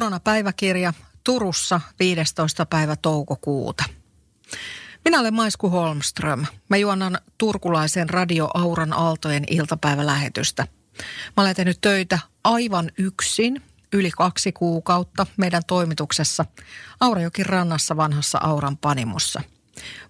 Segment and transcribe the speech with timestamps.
[0.00, 0.92] Koronapäiväkirja
[1.24, 2.66] Turussa 15.
[2.66, 3.84] päivä toukokuuta.
[5.04, 6.46] Minä olen Maisku Holmström.
[6.68, 10.66] Mä juonan turkulaisen Radio Auran Aaltojen iltapäivälähetystä.
[11.36, 16.44] Mä olen tehnyt töitä aivan yksin yli kaksi kuukautta meidän toimituksessa
[17.00, 19.42] Aurajokin rannassa vanhassa Auran panimussa.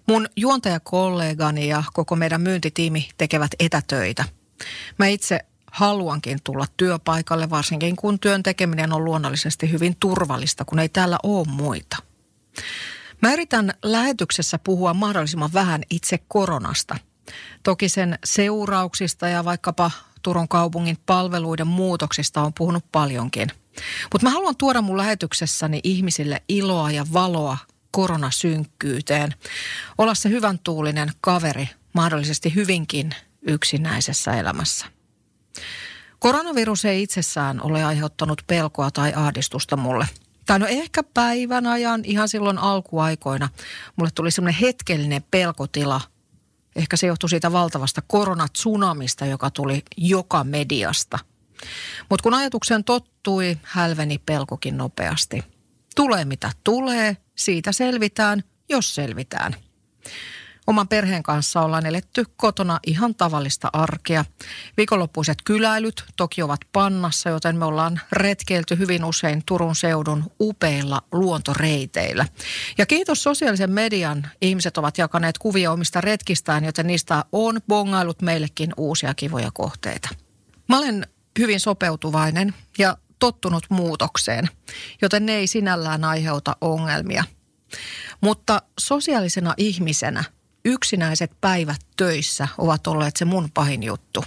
[0.07, 4.25] Mun juontajakollegani ja koko meidän myyntitiimi tekevät etätöitä.
[4.97, 5.39] Mä itse
[5.71, 11.47] haluankin tulla työpaikalle, varsinkin kun työn tekeminen on luonnollisesti hyvin turvallista, kun ei täällä ole
[11.47, 11.97] muita.
[13.21, 16.97] Mä yritän lähetyksessä puhua mahdollisimman vähän itse koronasta.
[17.63, 23.49] Toki sen seurauksista ja vaikkapa Turun kaupungin palveluiden muutoksista on puhunut paljonkin.
[24.13, 27.57] Mutta mä haluan tuoda mun lähetyksessäni ihmisille iloa ja valoa
[27.91, 29.33] koronasynkkyyteen.
[29.97, 34.85] Olla se hyvän tuulinen kaveri mahdollisesti hyvinkin yksinäisessä elämässä.
[36.19, 40.07] Koronavirus ei itsessään ole aiheuttanut pelkoa tai ahdistusta mulle.
[40.45, 43.49] Tai no ehkä päivän ajan, ihan silloin alkuaikoina,
[43.95, 46.01] mulle tuli semmoinen hetkellinen pelkotila.
[46.75, 51.19] Ehkä se johtui siitä valtavasta koronatsunamista, joka tuli joka mediasta.
[52.09, 55.43] Mutta kun ajatuksen tottui, hälveni pelkokin nopeasti.
[55.95, 59.55] Tulee mitä tulee, siitä selvitään, jos selvitään.
[60.71, 64.25] Oman perheen kanssa ollaan eletty kotona ihan tavallista arkea.
[64.77, 72.25] Viikonloppuiset kyläilyt toki ovat pannassa, joten me ollaan retkeilty hyvin usein Turun seudun upeilla luontoreiteillä.
[72.77, 78.73] Ja kiitos sosiaalisen median, ihmiset ovat jakaneet kuvia omista retkistään, joten niistä on bongailut meillekin
[78.77, 80.09] uusia kivoja kohteita.
[80.69, 81.07] Mä olen
[81.39, 84.49] hyvin sopeutuvainen ja tottunut muutokseen,
[85.01, 87.23] joten ne ei sinällään aiheuta ongelmia.
[88.21, 90.23] Mutta sosiaalisena ihmisenä–
[90.65, 94.23] yksinäiset päivät töissä ovat olleet se mun pahin juttu.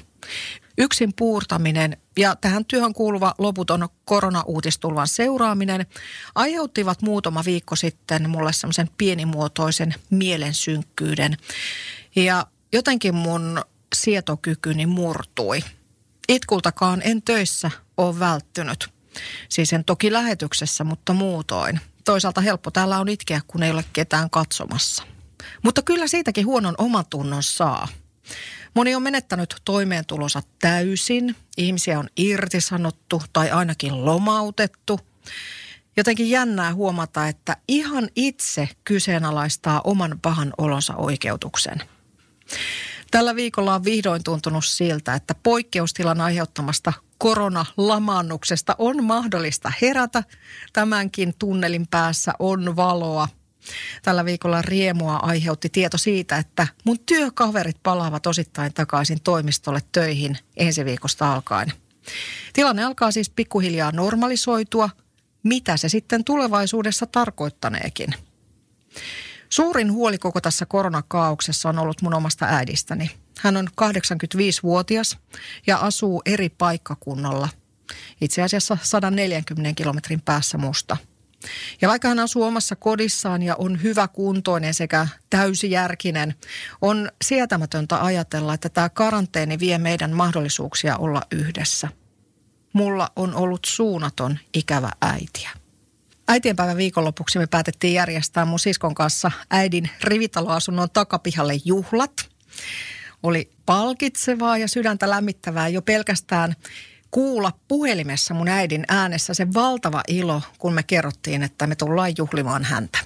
[0.79, 5.87] Yksin puurtaminen ja tähän työhön kuuluva loputon koronauutistulvan seuraaminen
[6.35, 11.37] aiheuttivat muutama viikko sitten mulle semmoisen pienimuotoisen mielensynkkyyden.
[12.17, 13.63] Ja jotenkin mun
[13.95, 15.61] sietokykyni murtui.
[16.29, 18.89] Itkultakaan en töissä ole välttynyt.
[19.49, 21.81] Siis en toki lähetyksessä, mutta muutoin.
[22.05, 25.14] Toisaalta helppo täällä on itkeä, kun ei ole ketään katsomassa.
[25.63, 27.89] Mutta kyllä siitäkin huonon omatunnon saa.
[28.75, 35.01] Moni on menettänyt toimeentulonsa täysin, ihmisiä on irtisanottu tai ainakin lomautettu.
[35.97, 41.83] Jotenkin jännää huomata, että ihan itse kyseenalaistaa oman pahan olonsa oikeutuksen.
[43.11, 50.25] Tällä viikolla on vihdoin tuntunut siltä, että poikkeustilan aiheuttamasta koronalamaannuksesta on mahdollista herätä.
[50.73, 53.29] Tämänkin tunnelin päässä on valoa–
[54.03, 60.85] Tällä viikolla riemua aiheutti tieto siitä, että mun työkaverit palaavat osittain takaisin toimistolle töihin ensi
[60.85, 61.73] viikosta alkaen.
[62.53, 64.91] Tilanne alkaa siis pikkuhiljaa normalisoitua.
[65.43, 68.15] Mitä se sitten tulevaisuudessa tarkoittaneekin?
[69.49, 73.11] Suurin huoli koko tässä koronakaauksessa on ollut mun omasta äidistäni.
[73.39, 75.19] Hän on 85-vuotias
[75.67, 77.49] ja asuu eri paikkakunnalla.
[78.21, 80.97] Itse asiassa 140 kilometrin päässä musta–
[81.81, 86.35] ja vaikka hän asuu omassa kodissaan ja on hyvä kuntoinen sekä täysijärkinen,
[86.81, 91.89] on sietämätöntä ajatella, että tämä karanteeni vie meidän mahdollisuuksia olla yhdessä.
[92.73, 95.51] Mulla on ollut suunnaton ikävä äitiä.
[96.29, 102.29] Äitienpäivän viikonlopuksi me päätettiin järjestää mun siskon kanssa äidin rivitaloasunnon takapihalle juhlat.
[103.23, 106.55] Oli palkitsevaa ja sydäntä lämmittävää jo pelkästään
[107.15, 112.65] kuulla puhelimessa mun äidin äänessä se valtava ilo, kun me kerrottiin, että me tullaan juhlimaan
[112.65, 112.99] häntä.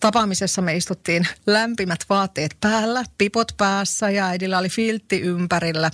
[0.00, 5.90] Tapaamisessa me istuttiin lämpimät vaatteet päällä, pipot päässä ja äidillä oli filtti ympärillä.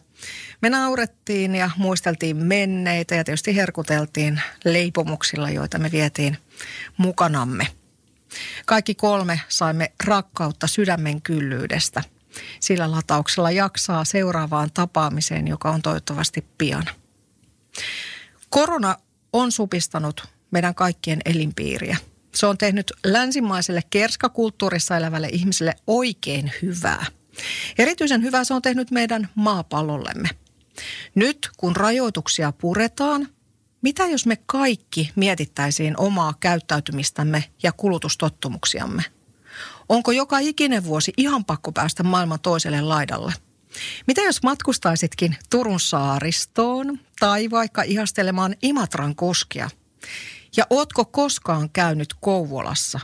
[0.62, 6.36] Me naurettiin ja muisteltiin menneitä ja tietysti herkuteltiin leipomuksilla, joita me vietiin
[6.96, 7.66] mukanamme.
[8.66, 12.02] Kaikki kolme saimme rakkautta sydämen kyllyydestä–
[12.60, 16.84] sillä latauksella jaksaa seuraavaan tapaamiseen, joka on toivottavasti pian.
[18.50, 18.96] Korona
[19.32, 21.96] on supistanut meidän kaikkien elinpiiriä.
[22.34, 27.06] Se on tehnyt länsimaiselle kerskakulttuurissa elävälle ihmiselle oikein hyvää.
[27.78, 30.28] Erityisen hyvää se on tehnyt meidän maapallollemme.
[31.14, 33.28] Nyt kun rajoituksia puretaan,
[33.82, 39.02] mitä jos me kaikki mietittäisiin omaa käyttäytymistämme ja kulutustottumuksiamme–
[39.90, 43.32] Onko joka ikinen vuosi ihan pakko päästä maailman toiselle laidalle?
[44.06, 49.70] Mitä jos matkustaisitkin Turun saaristoon tai vaikka ihastelemaan Imatran koskia?
[50.56, 53.00] Ja ootko koskaan käynyt Kouvolassa?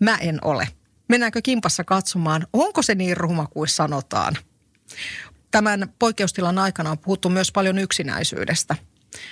[0.00, 0.68] Mä en ole.
[1.08, 4.36] Mennäänkö kimpassa katsomaan, onko se niin ruma kuin sanotaan?
[5.50, 8.76] Tämän poikkeustilan aikana on puhuttu myös paljon yksinäisyydestä.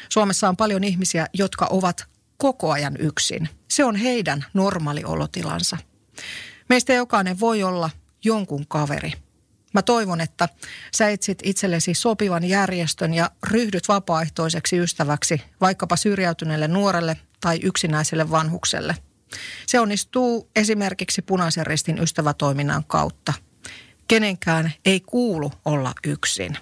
[0.08, 2.04] Suomessa on paljon ihmisiä, jotka ovat
[2.36, 3.48] koko ajan yksin.
[3.68, 5.76] Se on heidän normaali olotilansa.
[6.68, 7.90] Meistä jokainen voi olla
[8.24, 9.12] jonkun kaveri.
[9.74, 10.48] Mä toivon, että
[10.94, 18.96] sä etsit itsellesi sopivan järjestön ja ryhdyt vapaaehtoiseksi ystäväksi vaikkapa syrjäytyneelle nuorelle tai yksinäiselle vanhukselle.
[19.66, 23.32] Se onnistuu esimerkiksi punaisen ristin ystävätoiminnan kautta.
[24.08, 26.58] Kenenkään ei kuulu olla yksin.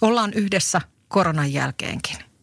[0.00, 2.33] Ollaan yhdessä koronan jälkeenkin.